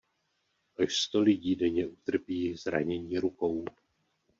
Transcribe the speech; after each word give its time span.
Až 0.77 0.97
sto 0.97 1.19
lidí 1.21 1.55
denně 1.55 1.87
utrpí 1.87 2.55
zranění 2.55 3.19
rukou. 3.19 3.65